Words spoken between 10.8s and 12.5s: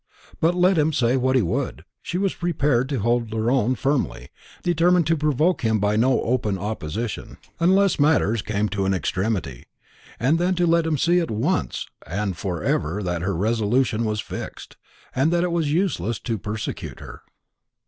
him see at once and